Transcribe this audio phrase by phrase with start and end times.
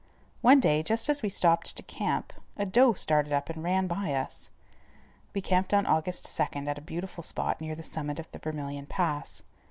[0.41, 4.15] One day, just as we stopped to camp, a doe started up and ran by
[4.15, 4.49] us.
[5.35, 8.87] We camped on August 2nd at a beautiful spot near the summit of the Vermilion
[8.87, 9.43] Pass.